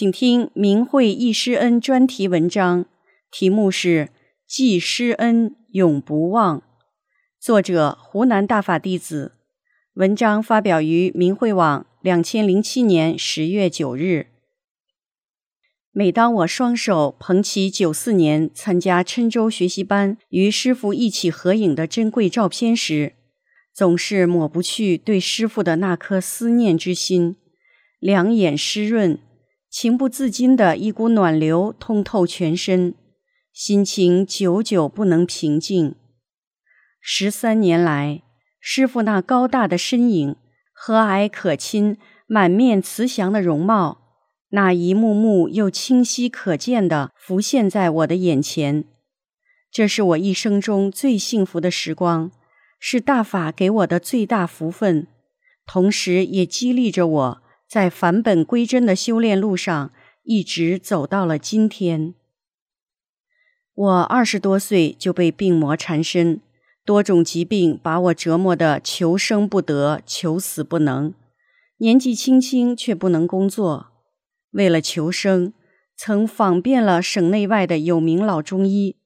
[0.00, 2.86] 请听明慧忆师恩专题文章，
[3.30, 4.06] 题目是
[4.46, 6.60] 《记师恩永不忘》，
[7.38, 9.32] 作者湖南大法弟子。
[9.92, 14.28] 文章发表于明慧网，两千零七年十月九日。
[15.92, 23.12] 每当我双手捧起九四年参加郴州学习班与师父一起合影的珍贵照片时，
[23.74, 27.36] 总是抹不去对师父的那颗思念之心，
[27.98, 29.18] 两眼湿润。
[29.70, 32.92] 情不自禁的一股暖流通透全身，
[33.52, 35.94] 心情久久不能平静。
[37.00, 38.22] 十三年来，
[38.58, 40.34] 师傅那高大的身影、
[40.72, 43.98] 和蔼可亲、满面慈祥的容貌，
[44.48, 48.84] 那一幕幕又清晰可见的浮现在我的眼前。
[49.70, 52.32] 这是我一生中最幸福的时光，
[52.80, 55.06] 是大法给我的最大福分，
[55.64, 57.42] 同时也激励着我。
[57.70, 59.92] 在返本归真的修炼路上，
[60.24, 62.14] 一直走到了今天。
[63.72, 66.40] 我二十多岁就被病魔缠身，
[66.84, 71.14] 多种疾病把我折磨得求生不得，求死不能。
[71.76, 73.92] 年纪轻轻却不能工作，
[74.50, 75.52] 为了求生，
[75.96, 78.96] 曾访遍了省内外的有名老中医。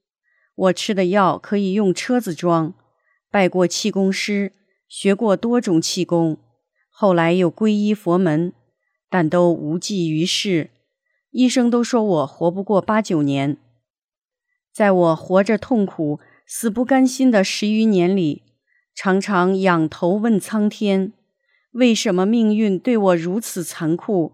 [0.54, 2.72] 我吃的药可以用车子装，
[3.30, 4.54] 拜过气功师，
[4.88, 6.38] 学过多种气功。
[6.96, 8.52] 后来又皈依佛门，
[9.10, 10.70] 但都无济于事。
[11.32, 13.56] 医生都说我活不过八九年。
[14.72, 18.44] 在我活着痛苦、死不甘心的十余年里，
[18.94, 21.12] 常常仰头问苍天：
[21.72, 24.32] 为什么命运对我如此残酷？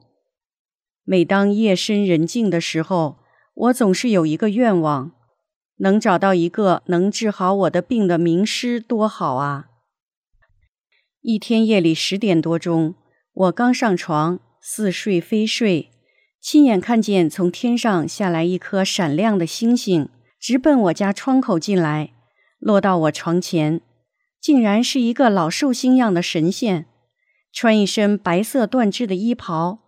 [1.03, 3.17] 每当夜深人静的时候，
[3.55, 5.13] 我总是有一个愿望：
[5.79, 9.70] 能找到一个能治好我的病的名师，多好啊！
[11.23, 12.95] 一天夜里十点多钟，
[13.35, 15.91] 我刚上床，似睡非睡，
[16.41, 20.09] 亲眼看见从天上下来一颗闪亮的星星，
[20.41, 22.15] 直奔我家窗口进来，
[22.59, 23.83] 落到我床前，
[24.41, 26.87] 竟然是一个老寿星样的神仙，
[27.53, 29.81] 穿一身白色缎织的衣袍，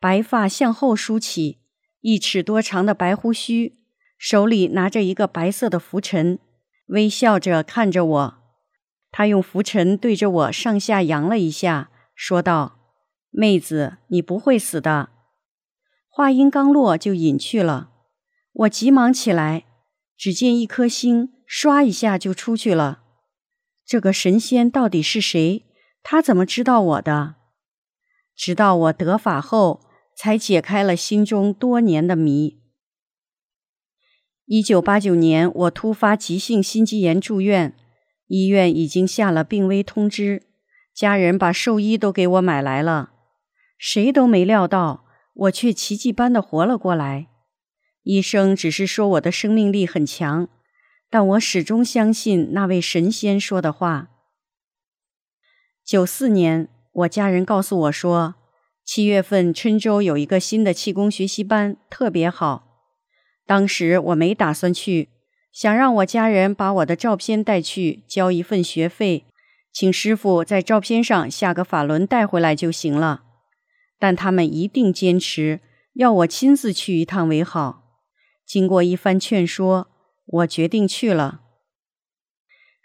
[0.00, 1.58] 白发向后梳起，
[2.00, 3.78] 一尺多长的白胡须，
[4.18, 6.40] 手里拿着一个白色的拂尘，
[6.88, 8.41] 微笑着看着我。
[9.12, 12.80] 他用拂尘对着我上下扬了一下，说道
[13.30, 15.10] ：“妹子，你不会死的。”
[16.08, 17.90] 话音刚落，就隐去了。
[18.52, 19.64] 我急忙起来，
[20.16, 23.02] 只见一颗星唰一下就出去了。
[23.84, 25.66] 这个神仙到底是谁？
[26.02, 27.34] 他怎么知道我的？
[28.34, 29.80] 直到我得法后，
[30.16, 32.60] 才解开了心中多年的谜。
[34.46, 37.76] 一九八九年，我突发急性心肌炎住院。
[38.32, 40.44] 医院已经下了病危通知，
[40.94, 43.12] 家人把寿衣都给我买来了，
[43.76, 45.04] 谁都没料到
[45.34, 47.26] 我却奇迹般的活了过来。
[48.04, 50.48] 医生只是说我的生命力很强，
[51.10, 54.08] 但我始终相信那位神仙说的话。
[55.84, 58.36] 九四年，我家人告诉我说，
[58.82, 62.94] 七月份郴州有一个新的气功学习班，特别好。
[63.44, 65.10] 当时我没打算去。
[65.52, 69.26] 想让我家人把我的照片带去，交一份学费，
[69.70, 73.22] 请师傅在照片上下个法轮带回来就行了。
[73.98, 75.60] 但他们一定坚持
[75.94, 78.00] 要我亲自去一趟为好。
[78.46, 79.88] 经过一番劝说，
[80.24, 81.42] 我决定去了。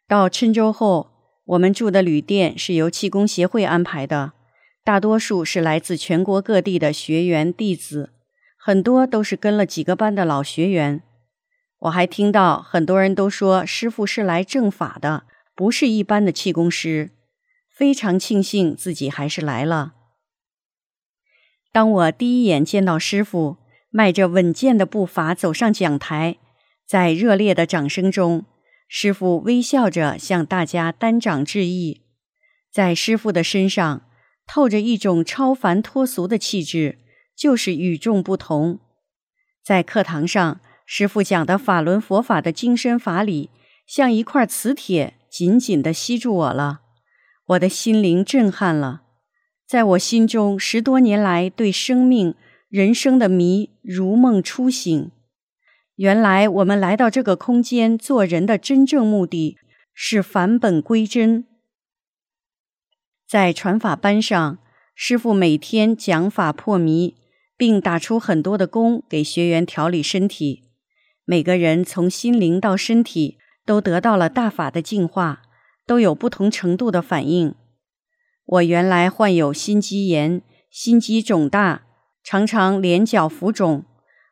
[0.07, 1.09] 到郴州后，
[1.45, 4.33] 我们住的旅店是由气功协会安排的，
[4.83, 8.11] 大多数是来自全国各地的学员弟子，
[8.57, 11.01] 很多都是跟了几个班的老学员。
[11.81, 17.11] 我还听到很多人都说师傅是来正法的，不是一般的气功师。
[17.69, 19.93] 非常庆幸自己还是来了。
[21.71, 23.57] 当我第一眼见到师傅，
[23.91, 26.37] 迈着稳健的步伐走上讲台，
[26.87, 28.45] 在热烈的掌声中，
[28.87, 32.01] 师傅微笑着向大家单掌致意。
[32.71, 34.09] 在师傅的身上
[34.47, 36.97] 透着一种超凡脱俗的气质，
[37.35, 38.79] 就是与众不同。
[39.63, 40.59] 在课堂上。
[40.89, 43.49] 师傅讲的法轮佛法的精深法理，
[43.85, 46.79] 像一块磁铁紧紧地吸住我了。
[47.47, 49.01] 我的心灵震撼了，
[49.67, 52.33] 在我心中十多年来对生命、
[52.69, 55.11] 人生的谜如梦初醒。
[55.97, 59.57] 原来我们来到这个空间做人的真正目的
[59.93, 61.45] 是返本归真。
[63.27, 64.57] 在传法班上，
[64.95, 67.15] 师傅每天讲法破迷，
[67.57, 70.63] 并打出很多的功给学员调理身体。
[71.29, 75.41] 每个人从心灵到身体都得到了大法的净化，
[75.85, 77.53] 都有不同程度的反应。
[78.45, 80.41] 我原来患有心肌炎，
[80.71, 81.81] 心肌肿大，
[82.23, 83.83] 常常脸脚浮肿，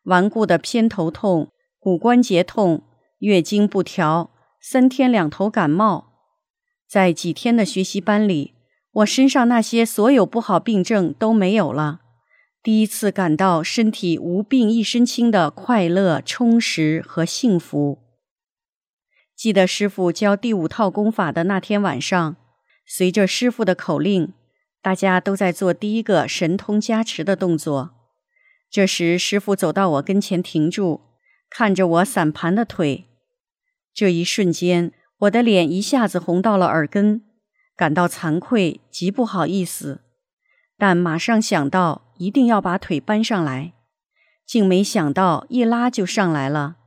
[0.05, 1.49] 顽固的偏头痛。
[1.77, 2.83] 骨关节痛、
[3.19, 4.31] 月经不调、
[4.61, 6.13] 三天两头感冒，
[6.89, 8.53] 在几天的学习班里，
[8.93, 11.99] 我身上那些所有不好病症都没有了。
[12.65, 17.99] 第一次感到身体无病一身轻的快乐、充实和幸福。
[19.35, 22.35] 记得师傅教第五套功法的那天晚上，
[22.87, 24.33] 随着师傅的口令，
[24.81, 27.91] 大家都在做第一个神通加持的动作。
[28.71, 31.01] 这时，师傅走到我跟前，停住。
[31.51, 33.05] 看着我散盘的腿，
[33.93, 37.21] 这一瞬间，我的脸一下子红到了耳根，
[37.77, 40.01] 感到惭愧，极不好意思。
[40.79, 43.73] 但马上想到一定要把腿搬上来，
[44.45, 46.77] 竟没想到一拉就上来了。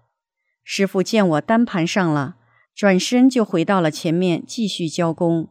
[0.64, 2.36] 师傅见我单盘上了，
[2.74, 5.48] 转身就回到了前面继续教功。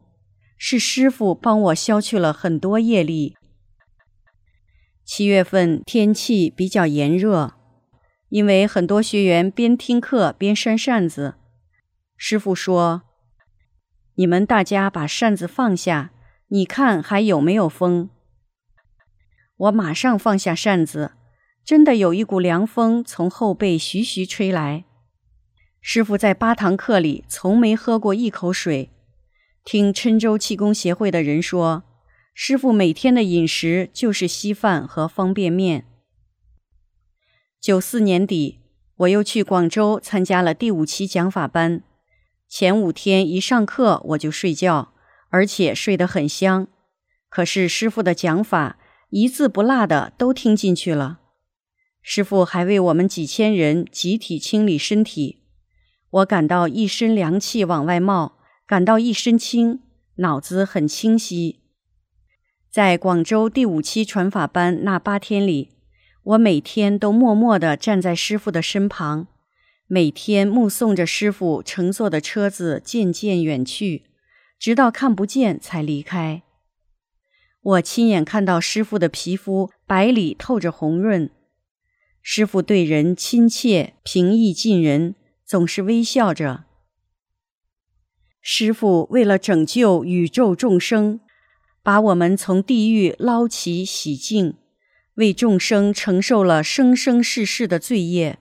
[0.56, 3.36] 是师傅帮我消去了很多业力。
[5.04, 7.54] 七月份天气比较炎热。
[8.30, 11.36] 因为很多学员边听课边扇扇子，
[12.14, 13.04] 师傅说
[14.16, 16.10] ：“你们大家把扇子放下，
[16.48, 18.10] 你看还有没有风？”
[19.58, 21.12] 我马上放下扇子，
[21.64, 24.84] 真的有一股凉风从后背徐徐吹来。
[25.80, 28.90] 师傅在八堂课里从没喝过一口水，
[29.64, 31.82] 听郴州气功协会的人说，
[32.34, 35.84] 师傅每天的饮食就是稀饭和方便面。
[37.60, 38.60] 九四年底，
[38.98, 41.82] 我又去广州参加了第五期讲法班。
[42.48, 44.94] 前五天一上课我就睡觉，
[45.30, 46.68] 而且睡得很香。
[47.28, 48.77] 可是师傅的讲法
[49.10, 51.20] 一字不落的都听进去了。
[52.02, 55.42] 师傅还为我们几千人集体清理身体，
[56.10, 59.80] 我感到一身凉气往外冒，感到一身轻，
[60.16, 61.60] 脑子很清晰。
[62.70, 65.70] 在广州第五期传法班那八天里。
[66.24, 69.28] 我每天都默默地站在师傅的身旁，
[69.86, 74.04] 每天目送着师傅乘坐的车子渐渐远去，
[74.58, 76.42] 直到看不见才离开。
[77.60, 81.30] 我亲眼看到师傅的皮肤白里透着红润，
[82.22, 85.14] 师傅对人亲切平易近人，
[85.44, 86.64] 总是微笑着。
[88.40, 91.20] 师傅为了拯救宇宙众生，
[91.82, 94.54] 把我们从地狱捞起洗净。
[95.14, 98.38] 为众生承受了生生世世的罪业，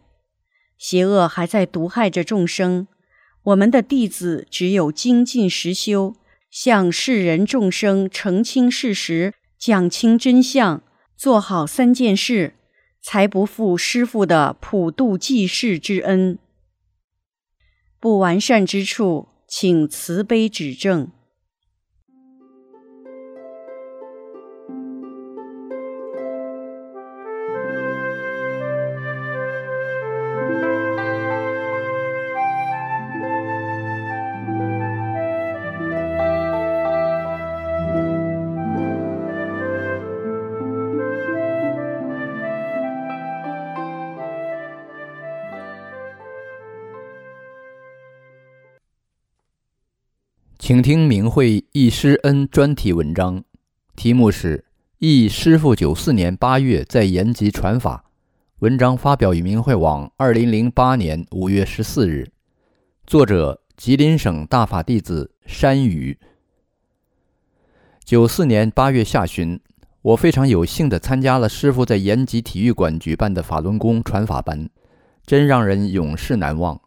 [0.78, 2.88] 邪恶还在毒害着众生。
[3.46, 6.16] 我们的弟子只有精进实修，
[6.50, 10.82] 向世人众生澄清事实，讲清真相，
[11.16, 12.56] 做好三件事，
[13.02, 16.40] 才不负师傅的普度济世之恩。
[18.00, 21.12] 不完善之处，请慈悲指正。
[50.60, 53.44] 请听明慧易师恩专题文章，
[53.96, 54.58] 题目是
[54.98, 58.06] 《易师傅九四年八月在延吉传法》。
[58.60, 62.28] 文章发表于明慧网，二零零八年五月十四日。
[63.06, 66.18] 作者：吉林省大法弟子山雨。
[68.04, 69.60] 九四年八月下旬，
[70.02, 74.68] 我非常有幸地参加了师傅在延吉体育馆举办的法轮功传法班，
[75.24, 76.82] 真让人永世难忘。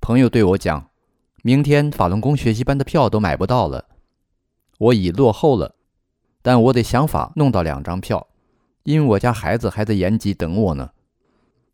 [0.00, 0.87] 朋友对我讲。
[1.48, 3.86] 明天法轮功学习班的票都买不到了，
[4.76, 5.76] 我已落后了，
[6.42, 8.28] 但我得想法弄到两张票，
[8.82, 10.90] 因为我家孩子还在延吉等我呢。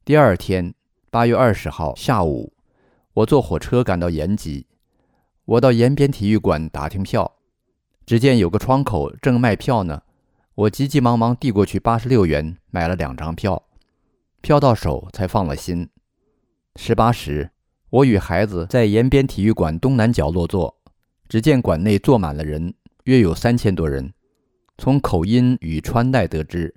[0.05, 0.75] 第二天，
[1.11, 2.53] 八月二十号下午，
[3.15, 4.69] 我坐火车赶到延吉，
[5.45, 7.33] 我到延边体育馆打听票，
[8.07, 10.05] 只见有个窗口正卖票呢，
[10.55, 13.65] 我急急忙忙递过去八十六元，买了两张票，
[14.41, 15.91] 票到手才放了心。
[16.77, 17.54] 十八时。
[17.95, 20.77] 我与孩子在延边体育馆东南角落坐，
[21.29, 22.75] 只见馆内坐满了人，
[23.05, 24.13] 约有三千多人。
[24.77, 26.75] 从口音与穿戴得知，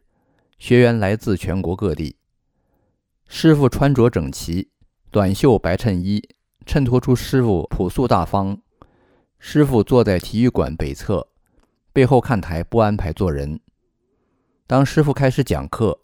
[0.60, 2.18] 学员来自全国各地。
[3.28, 4.70] 师傅穿着整齐，
[5.10, 6.22] 短袖白衬衣
[6.68, 8.56] 衬托出师傅朴素大方。
[9.40, 11.28] 师傅坐在体育馆北侧，
[11.92, 13.60] 背后看台不安排坐人。
[14.68, 16.00] 当师傅开始讲课，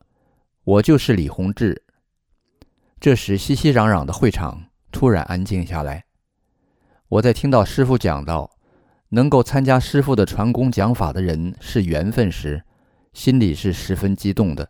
[0.64, 1.84] 我就是李洪志。
[3.00, 6.06] 这时，熙熙攘攘的会场突然安静下来。
[7.10, 8.50] 我在听到师傅讲到
[9.10, 12.64] 能够参加师傅的传功讲法的人是缘分时，
[13.12, 14.70] 心里是十分激动的。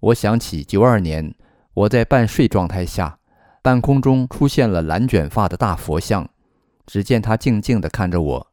[0.00, 1.34] 我想起九二年
[1.74, 3.18] 我在半睡状态下，
[3.62, 6.28] 半空中出现了蓝卷发的大佛像。
[6.86, 8.46] 只见他静静地看着我，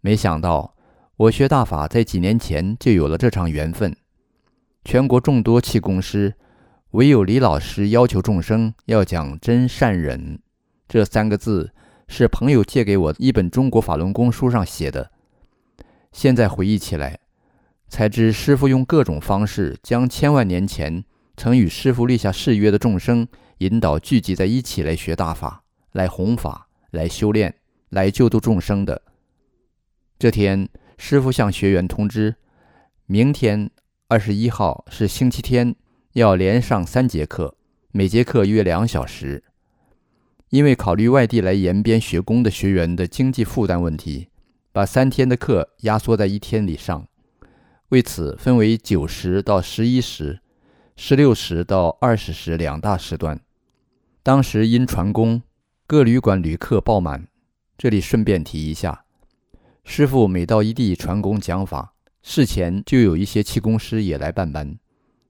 [0.00, 0.74] 没想到
[1.16, 3.94] 我学大法在几年前就有了这场缘分。
[4.82, 6.34] 全国众多气功师，
[6.92, 10.40] 唯有李老师要求众生要讲真善忍
[10.88, 11.72] 这三个字，
[12.08, 15.10] 是朋友借给我一本中国法轮功书上写的。
[16.12, 17.20] 现在回忆起来，
[17.88, 21.04] 才知师傅用各种方式将千万年前
[21.36, 23.28] 曾与师傅立下誓约的众生
[23.58, 26.66] 引导聚集在一起来学大法，来弘法。
[26.90, 27.54] 来修炼，
[27.90, 29.00] 来救度众生的。
[30.18, 30.68] 这天，
[30.98, 32.34] 师傅向学员通知，
[33.06, 33.70] 明天
[34.08, 35.76] 二十一号是星期天，
[36.14, 37.54] 要连上三节课，
[37.92, 39.44] 每节课约两小时。
[40.48, 44.28] 因为考虑外地来延边学功的学员的经济负担问题，
[44.72, 47.06] 把三天的课压缩在一天里上。
[47.90, 50.40] 为此，分为九时到十一时、
[50.96, 53.40] 十六时到二十时两大时段。
[54.24, 55.42] 当时因传功。
[55.86, 57.26] 各旅馆旅客爆满。
[57.76, 59.04] 这里顺便提一下，
[59.82, 64.78] 师傅每到一地传功讲法，事前就有一些气功师也来办班。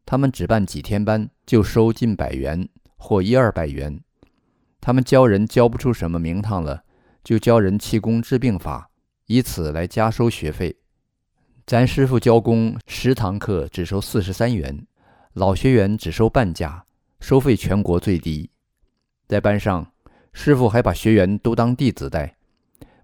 [0.04, 4.00] 他们只办几天班，就收近百元或一二百元。
[4.80, 6.85] 他们教人教不出什么名堂了，
[7.23, 8.90] 就教人气功治病法，
[9.26, 10.76] 以此来加收学费。
[11.66, 14.87] 咱师傅教功十堂课只收四十三元，
[15.35, 16.85] 老学员只收半价，
[17.21, 18.50] 收费全国最低。
[19.26, 19.90] 在班上。
[20.33, 22.37] 师傅还把学员都当弟子带，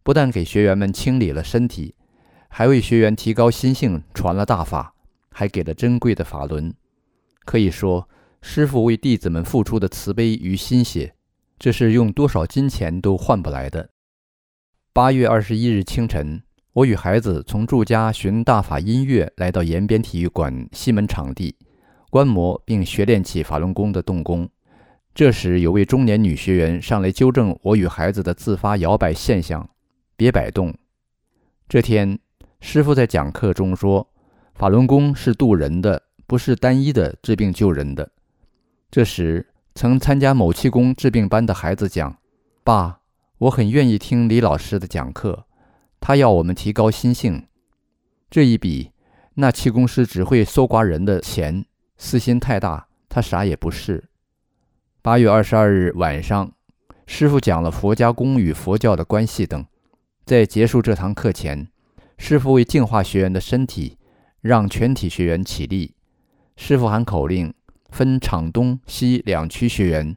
[0.05, 1.97] 不但给学员们清理了身体，
[2.49, 4.95] 还为学员提高心性传了大法，
[5.31, 6.73] 还给了珍贵的法轮。
[7.47, 8.07] 可以说，
[8.43, 11.15] 师傅为弟子们付出的慈悲与心血，
[11.59, 13.88] 这是用多少金钱都换不来的。
[14.93, 21.57] 八月二十一日清晨，我与孩子从住家寻大法音乐来到延边体育馆西门场地，
[22.11, 24.49] 观摩并学练起法轮功的动功。
[25.15, 29.71] 这时，有位中年女学员上来纠正我与孩子的自发摇摆现象，
[30.17, 30.75] 别摆动。
[31.69, 32.19] 这天，
[32.61, 34.11] 师傅在讲课中说
[34.55, 38.11] ：“法轮功是渡人的，不是单一的治病救人的。”
[38.90, 42.18] 这时，曾参加某气功治病班的孩子讲
[42.64, 43.00] ：“爸，
[43.38, 45.47] 我很愿意听李老师的讲课，
[46.00, 47.47] 他要我们提高心性。”
[48.30, 48.92] 这一比，
[49.35, 51.66] 那气功师只会搜刮人的钱，
[51.99, 54.09] 私心太大，他啥也不是。
[55.02, 56.52] 八月二十二日晚上，
[57.06, 59.66] 师傅讲了佛家功与佛教的关系等。
[60.25, 61.68] 在结束这堂课前，
[62.18, 63.99] 师傅为净化学员的身体，
[64.40, 65.96] 让全体学员起立。
[66.56, 67.54] 师傅喊口令，
[67.90, 70.16] 分场东西两区学员，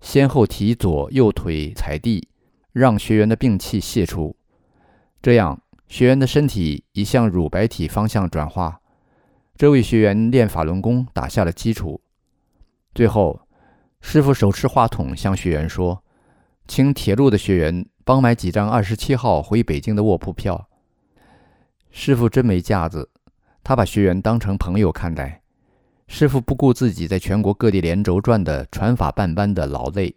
[0.00, 2.28] 先后提左右腿踩地，
[2.72, 4.34] 让学员的病气泄出。
[5.22, 8.80] 这样，学员的身体已向乳白体方向转化。
[9.56, 12.00] 这位学员练法轮功打下了基础。
[12.94, 13.40] 最后。
[14.06, 16.04] 师傅手持话筒向学员说
[16.68, 20.68] ：“请铁路的学员帮买几张二十七号回北京的卧铺票。”
[21.90, 23.08] 师傅真没架子，
[23.62, 25.43] 他把学员当成朋友看待。
[26.06, 30.14] 师傅不顾自己在全国各地连轴转的传法办班的劳累，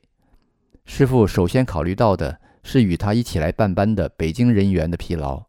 [0.85, 5.43] 师傅首先考虑到的是与他一起来办班的北京人员的疲劳。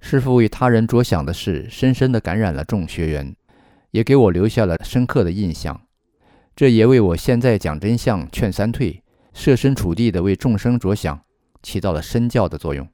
[0.00, 3.34] 师傅为他人着想的事，深深地感染了众学员，
[3.90, 5.80] 也给我留下了深刻的印象。
[6.56, 11.20] 这也为我现在讲真相、劝三退、设身处地的为众生着想，
[11.62, 12.86] 起到了身教的作用。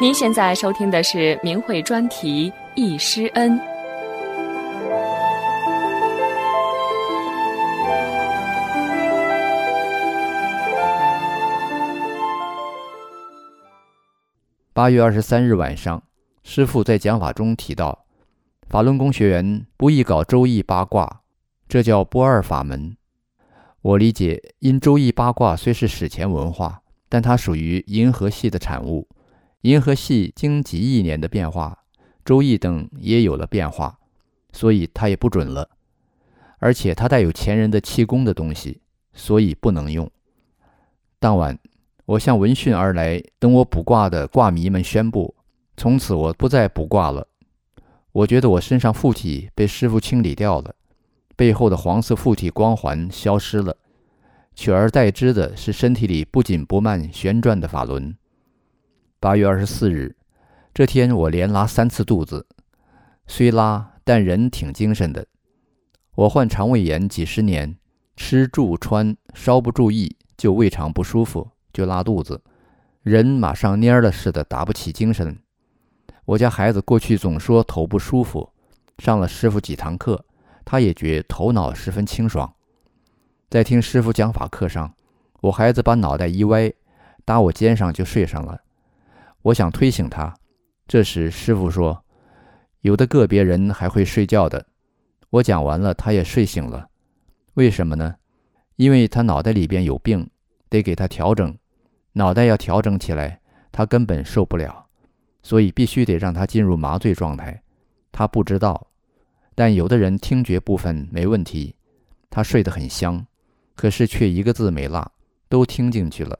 [0.00, 3.52] 您现在收听的是明慧专题《易师恩》。
[14.72, 16.02] 八月二十三日晚上，
[16.42, 18.04] 师傅在讲法中提到，
[18.68, 21.20] 法轮功学员不宜搞周易八卦，
[21.68, 22.96] 这叫不二法门。
[23.80, 29.06] 我理解，因周易八卦虽是史前文化，但它属于银河系的产物。
[29.64, 31.84] 银河系经几亿年的变化，
[32.22, 33.98] 周易等也有了变化，
[34.52, 35.70] 所以它也不准了。
[36.58, 38.82] 而且它带有前人的气功的东西，
[39.14, 40.10] 所以不能用。
[41.18, 41.58] 当晚，
[42.04, 45.34] 我向闻讯而来等我卜卦的卦迷们宣布，
[45.78, 47.26] 从此我不再卜卦了。
[48.12, 50.74] 我觉得我身上附体被师傅清理掉了，
[51.36, 53.74] 背后的黄色附体光环消失了，
[54.54, 58.14] 取而代之的是身体里不紧不慢旋转的法轮。
[59.24, 60.14] 八月二十四日，
[60.74, 62.46] 这天我连拉三次肚子，
[63.26, 65.26] 虽拉，但人挺精神的。
[66.14, 67.74] 我患肠胃炎几十年，
[68.18, 72.42] 吃住穿稍不注意就胃肠不舒服，就拉肚子，
[73.02, 75.38] 人马上蔫了似的，打不起精神。
[76.26, 78.50] 我家孩子过去总说头不舒服，
[78.98, 80.22] 上了师傅几堂课，
[80.66, 82.52] 他也觉头脑十分清爽。
[83.48, 84.92] 在听师傅讲法课上，
[85.40, 86.70] 我孩子把脑袋一歪，
[87.24, 88.60] 搭我肩上就睡上了。
[89.44, 90.34] 我想推醒他，
[90.88, 92.02] 这时师傅说
[92.80, 94.66] ：“有的个别人还会睡觉的。”
[95.28, 96.88] 我讲完了，他也睡醒了。
[97.52, 98.14] 为什么呢？
[98.76, 100.30] 因为他脑袋里边有病，
[100.70, 101.54] 得给他调整。
[102.12, 103.38] 脑袋要调整起来，
[103.70, 104.86] 他根本受不了。
[105.42, 107.62] 所以必须得让他进入麻醉状态，
[108.10, 108.86] 他不知道，
[109.54, 111.74] 但有的人听觉部分没问题，
[112.30, 113.26] 他睡得很香，
[113.74, 115.12] 可是却一个字没落，
[115.50, 116.38] 都听进去了，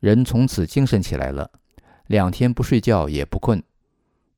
[0.00, 1.50] 人从此精神起来了，
[2.06, 3.62] 两天不睡觉也不困，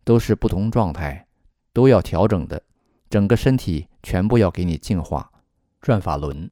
[0.05, 1.27] 都是不同状态，
[1.73, 2.63] 都要调整的，
[3.11, 5.31] 整个身体全部要给你净化，
[5.81, 6.51] 转法轮。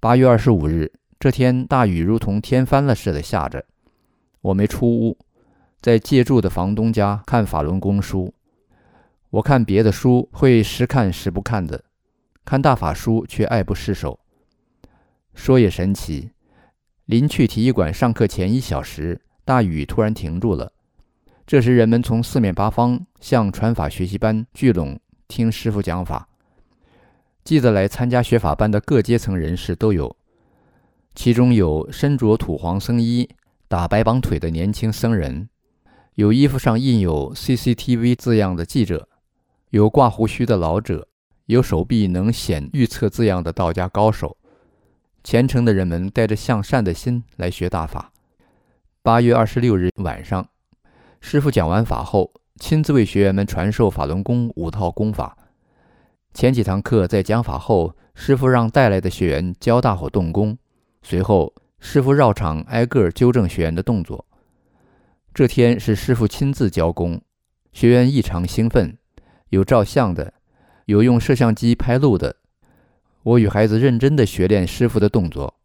[0.00, 3.64] 八月二十五日这天，大雨如同天翻了似的下着，
[4.40, 5.16] 我没出屋。
[5.80, 8.32] 在借住的房东家看法轮功书，
[9.30, 11.84] 我看别的书会时看时不看的，
[12.44, 14.18] 看大法书却爱不释手。
[15.34, 16.30] 说也神奇，
[17.04, 20.72] 临去体育馆上课前一小时，大雨突然停住了。
[21.46, 26.28] 这时人们从四面八方向传法学习班聚拢，听师傅讲法。
[27.44, 30.16] 记得来参加学法班的各阶层人士都有，
[31.14, 33.28] 其中有身着土黄僧衣、
[33.66, 35.48] 打白绑腿的年轻僧人。
[36.14, 39.08] 有衣服上印有 CCTV 字样的记者，
[39.70, 41.08] 有挂胡须的老者，
[41.46, 44.36] 有手臂能显预测字样的道家高手。
[45.24, 48.11] 虔诚的人们带着向善的心来学大法。
[49.04, 50.48] 八月二十六日晚上，
[51.20, 55.36] 师傅讲完法后，亲自为学员们传授法轮功五套功法。
[56.32, 60.56] 前几堂课在讲法后，师傅让带来的学员教大伙动功，
[61.02, 64.24] 随后师傅绕场挨个纠正学员的动作。
[65.34, 67.20] 这天是师傅亲自教功，
[67.72, 68.96] 学员异常兴奋，
[69.48, 70.32] 有照相的，
[70.84, 72.36] 有用摄像机拍录的。
[73.24, 75.56] 我与孩子认真地学练师傅的动作，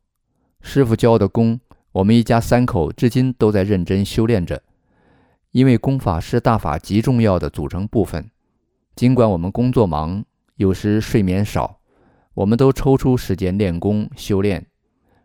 [0.59, 1.59] 师傅教的功，
[1.97, 4.61] 我们一家三口至今都在认真修炼着。
[5.51, 8.29] 因为功法是大法极重要的组成部分，
[8.95, 10.23] 尽管我们工作忙，
[10.57, 11.79] 有时睡眠少，
[12.35, 14.67] 我们都抽出时间练功修炼。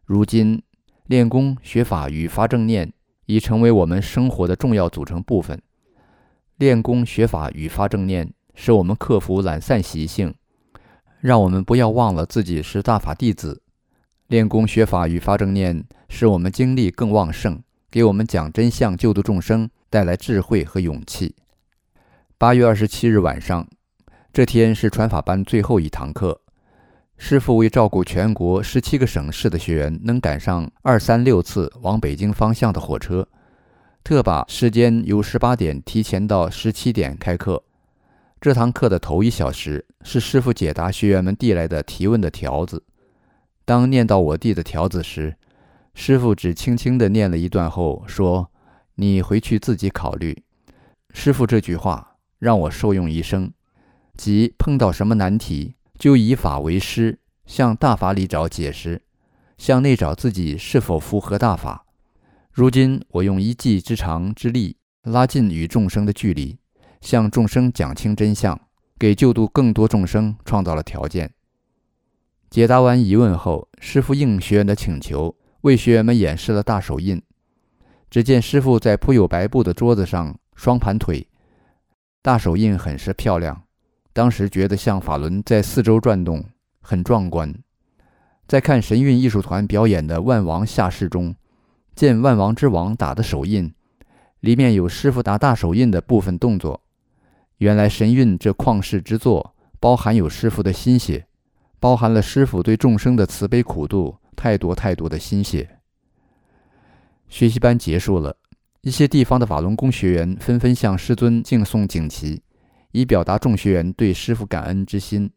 [0.07, 0.63] 如今
[1.09, 2.93] 练功学法与发正念。
[3.27, 5.63] 已成为我们生活的重要组成部分。
[6.57, 10.35] 练功学法与发正念，使我们克服懒散习性，
[11.21, 13.62] 让我们不要忘了自己是大法弟子。
[14.33, 21.35] 练功学法与发正念，使我们精力更旺盛，给我们讲真相、救度众生带来智慧和勇气。
[22.39, 23.69] 八月二十七日晚上，
[24.33, 26.41] 这天是传法班最后一堂课。
[27.19, 33.29] 师傅为照顾全国十七个省市的学员能赶上二三六次往北京方向的火车，
[34.03, 37.63] 特把时间由十八点提前到十七点开课。
[38.41, 42.83] 这堂课的头一小时是师傅解答学员们递来的提问的条子。
[43.65, 45.37] 当念到我弟的条子时，
[45.95, 48.51] 师傅只轻轻地念了一段后说
[48.97, 50.43] ：“你回去自己考虑。”
[51.15, 53.53] 师傅这句话让我受用一生，
[54.17, 55.75] 即碰到什么难题。
[55.99, 59.03] 就以法为师，向大法里找解释，
[59.57, 61.87] 向内找自己是否符合大法。
[62.51, 66.59] 如今我用一技之长之力，拉近与众生的距离，
[67.01, 68.61] 向众生讲清真相，
[68.99, 71.33] 给救度更多众生创造了条件。
[72.53, 77.23] 解答完疑问后，师傅应学员的请求，为学员们演示了大手印。
[78.11, 81.27] 只见师傅在铺有白布的桌子上双盘腿，
[82.21, 83.63] 大手印很是漂亮。
[84.13, 86.45] 当时觉得像法轮在四周转动，
[86.83, 87.55] 很壮观。
[88.47, 91.35] 在看神韵艺术团表演的《万王下世》中，
[91.97, 93.73] 见万王之王打的手印，
[94.41, 96.83] 里面有师傅打大手印的部分动作。
[97.57, 101.25] 原来神韵这旷世之作，包含有师傅的心血，
[101.83, 105.81] 包含了师傅对众生的慈悲苦度，太多太多的心血。
[107.29, 108.37] 学习班结束了，
[108.83, 112.41] 一些地方的法轮功学员纷纷向师尊敬送锦旗。
[112.93, 115.33] 以表达众学员对师傅感恩之心。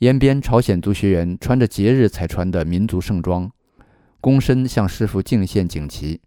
[0.00, 3.50] 延边朝鲜族学员穿着节日才穿的民族盛装，
[4.20, 6.20] 躬身向师傅敬献锦旗，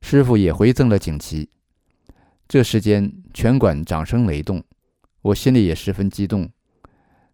[0.00, 1.50] 师傅也回赠了锦旗。
[2.48, 4.64] 这时间，全馆掌声雷动，
[5.20, 6.48] 我心里也十分激动。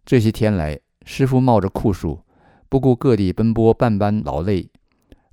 [0.05, 2.21] 这些天来，师傅冒着酷暑，
[2.69, 4.69] 不顾各地奔波，半班劳累，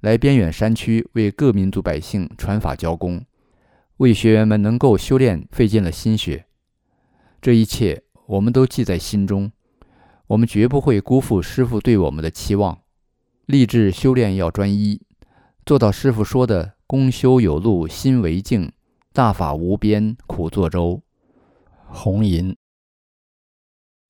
[0.00, 3.24] 来边远山区为各民族百姓传法教功，
[3.98, 6.46] 为学员们能够修炼费尽了心血。
[7.40, 9.50] 这一切，我们都记在心中。
[10.26, 12.78] 我们绝不会辜负师傅对我们的期望，
[13.46, 15.00] 立志修炼要专一，
[15.66, 18.70] 做到师傅说的“功修有路心为镜，
[19.12, 21.02] 大法无边苦作舟”。
[21.90, 22.56] 红银。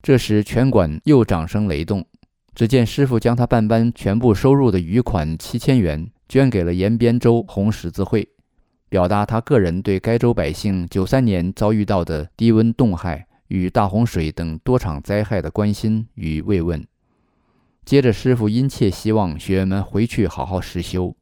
[0.02, 2.04] 这时，全馆又掌声雷动。
[2.54, 8.28] 只见师傅将他办班全部收入的余款七千元捐给了延边州红十字会，
[8.88, 13.26] 表达他个人对该州百姓九三年遭遇到的低温冻害。
[13.50, 16.86] 与大洪水等多场灾害的关心与慰问。
[17.84, 21.16] 接着，师傅殷切希望学员们回去好好实修。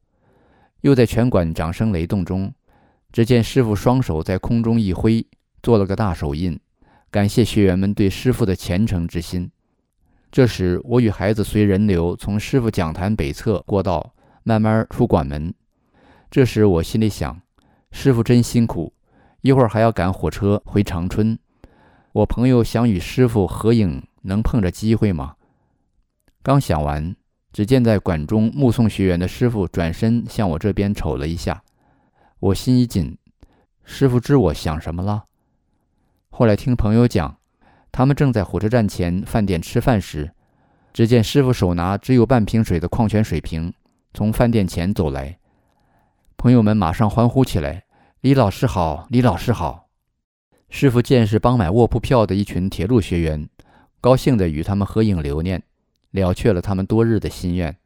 [0.83, 2.53] 又在拳馆掌声雷动中，
[3.11, 5.27] 只见师傅双手在空中一挥，
[5.63, 6.61] 做了个大手印，
[7.11, 9.51] 感谢学员们对师傅的虔诚之心。
[10.31, 15.55] 这时，我与孩子随人流从师傅讲坛北侧过道慢慢出馆门。
[16.31, 17.41] 这时，我心里想：
[17.91, 18.93] 师傅真辛苦，
[19.41, 21.39] 一会儿还要赶火车回长春。
[22.13, 25.37] 我朋友想与师傅合影，能碰着机会吗？
[26.43, 27.17] 刚想完，
[27.55, 31.63] 只见在馆中目送学员的师傅转身向我这边瞅了一下，
[32.39, 33.17] 我心一紧，
[33.83, 35.25] 师傅知我想什么了。
[36.39, 37.37] 后来听朋友讲，
[37.91, 40.31] 他们正在火车站前饭店吃饭时，
[40.93, 43.75] 只见师傅手拿只有半瓶水的矿泉水瓶，
[44.15, 45.37] 从饭店前走来，
[46.37, 47.87] 朋友们马上欢呼起来
[48.23, 49.89] ：“李老师好，李老师好。”
[50.71, 53.49] 师傅见是帮买卧铺票的一群铁路学员，
[54.01, 55.61] 高兴地与他们合影留念，
[56.13, 57.77] 了却了他们多日的心愿。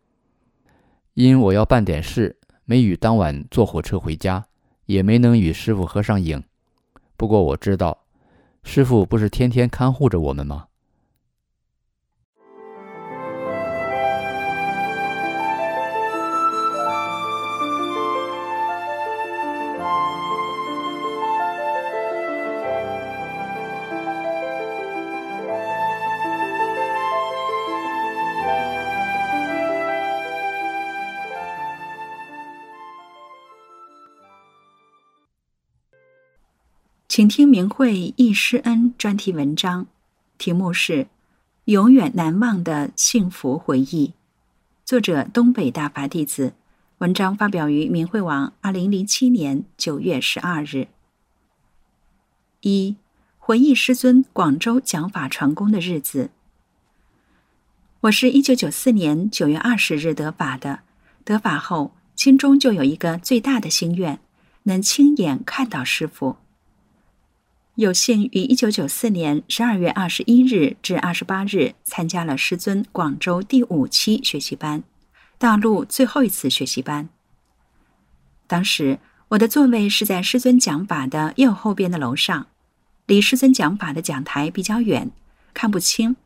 [1.15, 2.37] 因我要办点事，
[2.67, 4.45] 没与当晚坐火车回家，
[4.85, 6.45] 也没能与师傅合上影。
[7.17, 8.02] 不过我知道，
[8.65, 10.67] 师傅不是天天看护着我们吗？
[37.15, 39.87] 请听明慧忆师恩专题文章，
[40.39, 41.05] 题目是
[41.67, 44.09] 《永远难忘的幸福回忆》，
[44.87, 46.55] 作者东北大法弟子。
[47.01, 50.89] 文章发表于明慧网，二零零七年九月十二日。
[52.63, 52.97] 一
[53.37, 56.31] 回忆师尊广州讲法传功的日子。
[58.01, 60.79] 我是一九九四年九月二十日得法的，
[61.25, 64.19] 得法后心中就有一个最大的心愿，
[64.63, 66.39] 能亲眼看到师傅。
[67.77, 74.83] 有幸于一九九四年十二月二十一日至二十八日参加了师尊广州第五期学习班，
[75.39, 77.09] 大陆最后一次学习班。
[78.47, 82.47] 当时我的座位是在师尊讲法的右后边的楼上，
[83.07, 85.11] 离师尊讲法的讲台比较远，
[85.55, 86.17] 看不清。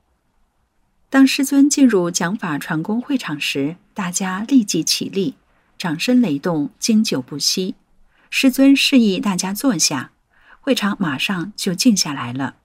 [1.09, 5.37] 当师尊进入讲法传功会场时，大家立即起立，
[5.79, 7.77] 掌声雷动，经久不息。
[8.31, 10.11] 师尊示意大家坐下。
[10.67, 12.57] 会场马上就静下来了。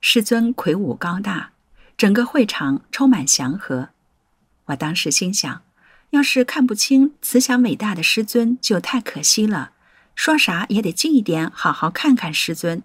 [0.00, 1.50] 师尊魁梧高大，
[1.96, 3.88] 整个会场充满祥和。
[4.66, 5.62] 我当时心想，
[6.10, 9.72] 要是看不清慈祥伟大的师尊，就太可惜了。
[10.14, 12.84] 说啥也得近一点，好好看看师尊。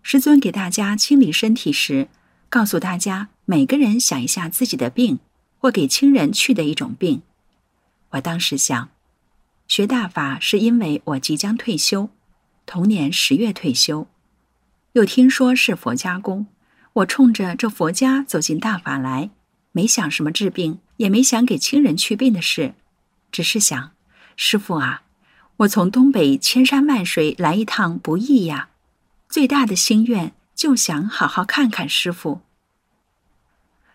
[0.00, 2.06] 师尊给大家清理身体时，
[2.48, 5.18] 告诉大家每个人想一下自己的病，
[5.58, 7.22] 或给亲人去的一种病。
[8.10, 8.90] 我当时想，
[9.66, 12.08] 学大法是因为我即将退休。
[12.64, 14.06] 同年十月退休，
[14.92, 16.46] 又听说是佛家功，
[16.94, 19.30] 我冲着这佛家走进大法来，
[19.72, 22.74] 没想什么治病，也没想给亲人去病的事，
[23.30, 23.92] 只是想，
[24.36, 25.02] 师傅啊，
[25.58, 28.70] 我从东北千山万水来一趟不易呀，
[29.28, 32.40] 最大的心愿就想好好看看师傅。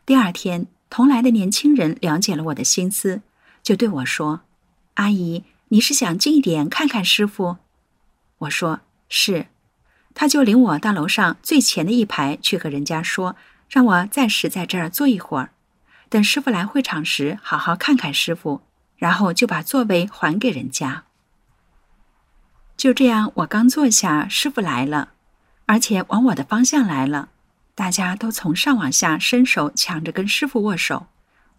[0.06, 3.22] 第二天，同来的年轻人了解了我的心思，
[3.62, 4.42] 就对我说
[4.96, 7.58] ：“阿姨，你是想近一点看看师傅？”
[8.40, 9.48] 我说是，
[10.14, 13.36] 他就领我到楼上最前的一排去和人家说，
[13.70, 15.52] 让我暂时在这儿坐一会儿，
[16.10, 18.62] 等师傅来会场时好好看看师傅，
[18.96, 21.06] 然后就把座位还给人家。
[22.76, 25.14] 就这样，我刚坐下，师傅来了，
[25.66, 27.30] 而且往我的方向来了。
[27.74, 31.08] 大家都从上往下伸手抢着跟师傅握手，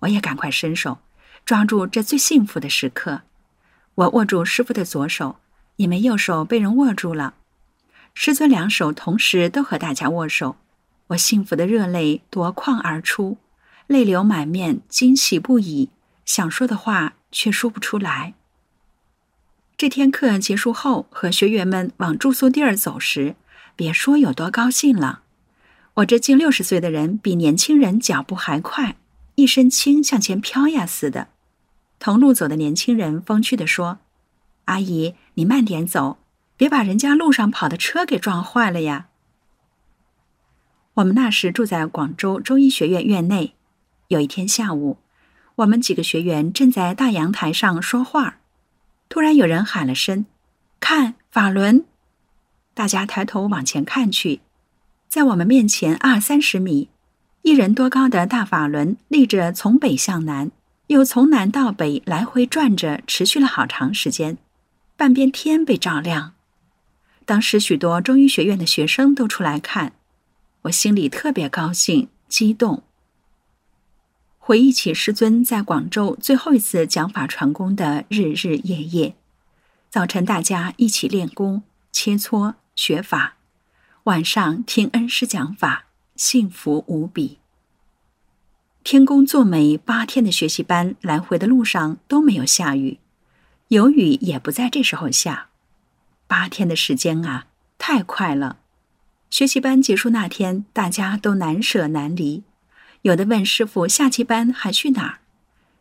[0.01, 0.99] 我也赶快伸手，
[1.45, 3.23] 抓住这最幸福的时刻。
[3.95, 5.39] 我握住师傅的左手，
[5.79, 7.35] 你们右手被人握住了。
[8.15, 10.57] 师尊两手同时都和大家握手，
[11.09, 13.39] 我幸福的热泪夺眶而出，
[13.87, 15.91] 泪流满面，惊喜不已，
[16.25, 18.35] 想说的话却说不出来。
[19.77, 23.37] 这天课结束后，和学员们往住宿地儿走时，
[23.77, 25.23] 别说有多高兴了。
[25.95, 28.97] 我这近六十岁的人比年轻人脚步还快，
[29.37, 31.29] 一身轻向前飘呀似的。
[32.01, 33.99] 同路走的年轻人风趣地说
[34.69, 36.19] ：“阿姨，你慢点走，
[36.57, 39.09] 别把人家路上跑的车给撞坏了呀。”
[40.95, 43.55] 我们那时住在广州中医学院院内。
[44.09, 44.99] 有一天下午，
[45.57, 48.39] 我们几个学员正在大阳台上说话，
[49.09, 50.27] 突然有人喊了声
[50.81, 51.85] ：“看法轮！”
[52.75, 54.41] 大家抬头往前看去。
[55.09, 56.89] 在我们面前二三十米，
[57.43, 60.51] 一人多高的大法轮立着，从北向南，
[60.89, 64.37] 又从南到北来回转着，持续了好长时间，
[64.99, 66.35] 半边天被照亮。
[67.25, 69.93] 当时许多中医学院的学生都出来看，
[70.63, 72.83] 我心里特别高兴、激动。
[74.41, 79.15] 回忆起师尊在广州最后一次讲法传功的日日夜夜，
[79.89, 83.37] 早晨大家一起练功、切磋、学法。
[84.03, 85.85] 晚上听恩师讲法，
[86.17, 87.39] 幸福无比。
[88.83, 92.99] 天公作美，八天的学习班来回的路上都没有下雨，
[93.69, 95.49] 有雨也不在这时候下。
[96.27, 98.59] 八天的时间啊，太快了。
[99.31, 102.43] 学习班结束那天，大家都难舍难离，
[103.03, 105.19] 有的问师傅下期班还去哪儿？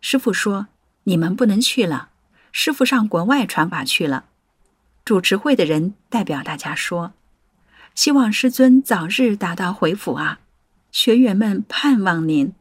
[0.01, 0.67] 师傅说
[1.05, 2.09] ：“你们不能去了，
[2.51, 4.25] 师傅上国外传法去了。”
[5.05, 7.13] 主持会的人代表大家说。
[7.95, 10.39] 希望师尊早日达到回府啊！
[10.91, 12.53] 学员们盼望您。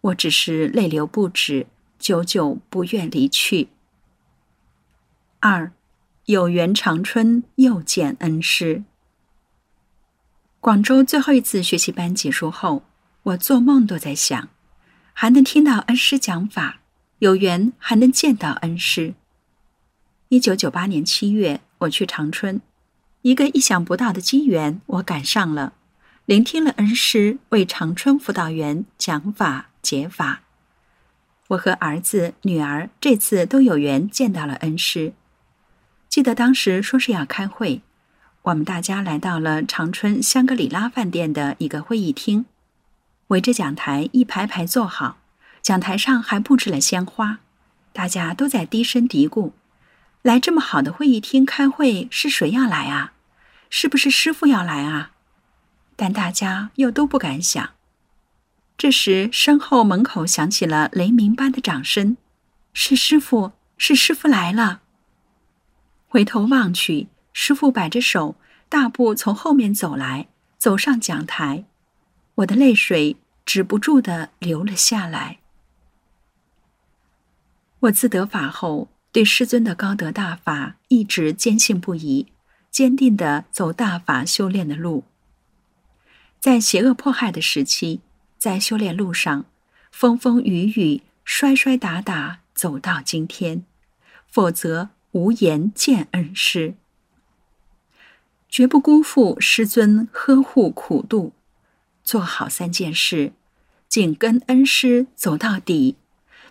[0.00, 1.66] 我只是泪流不止，
[1.98, 3.68] 久久不愿离去。
[5.46, 5.72] 二，
[6.24, 8.82] 有缘长春又见恩师。
[10.58, 12.82] 广州最后一次学习班结束后，
[13.24, 14.48] 我做梦都在想，
[15.12, 16.78] 还能听到恩师讲法，
[17.18, 19.12] 有缘还能见到恩师。
[20.30, 22.62] 一九九八年七月，我去长春。
[23.20, 25.74] 一个意想不到的机缘，我赶上了，
[26.24, 30.40] 聆听了恩师为长春辅导员讲法解法。
[31.48, 35.12] 我和儿子、女儿这次都有缘见到了恩师。
[36.14, 37.82] 记得当时说是要开会，
[38.42, 42.44] 我们大家来到了长春香格里拉饭店的一个会议厅，
[43.26, 45.18] 围着讲台一排排坐好，
[45.60, 47.40] 讲台上还布置了鲜花，
[47.92, 49.50] 大家都在低声嘀咕
[50.22, 53.14] ：“来这么好的会议厅开会，是谁要来啊？”
[53.68, 55.10] 是不是师傅要来啊？
[55.96, 57.70] 但大家又都不敢想。
[58.78, 62.16] 这时，身后门口响起了雷鸣般的掌声
[62.72, 64.82] ：“是师傅，是师傅来了！”
[66.14, 68.36] 回头望去，师傅摆着手，
[68.68, 71.64] 大步从后面走来，走上讲台。
[72.36, 75.38] 我的泪水止不住的流了下来。
[77.80, 82.28] 我自得法后，对师尊的高德大法一直坚信不疑。
[82.70, 85.02] 坚定的走大法修炼的路，
[86.38, 87.98] 在邪恶迫害的时期，
[88.38, 89.46] 在修炼路上，
[89.90, 93.64] 风风雨雨，摔摔打打，走到今天，
[94.28, 96.74] 否则无颜见恩师。
[98.48, 101.32] 绝不辜负师尊呵护苦度，
[102.02, 103.32] 做好三件事，
[103.88, 105.96] 紧跟恩师走到底，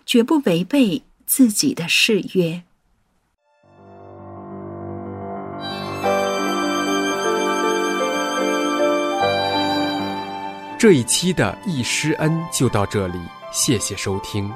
[0.06, 2.62] 绝不违背自己的誓约。
[10.78, 13.18] 这一期的易师恩就到这里，
[13.52, 14.50] 谢谢收听。